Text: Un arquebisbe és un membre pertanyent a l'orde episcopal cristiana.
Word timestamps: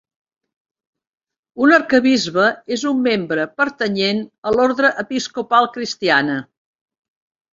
Un 1.65 1.73
arquebisbe 1.75 2.45
és 2.77 2.85
un 2.91 3.03
membre 3.09 3.45
pertanyent 3.61 4.23
a 4.47 4.53
l'orde 4.57 4.91
episcopal 5.05 5.69
cristiana. 5.79 6.39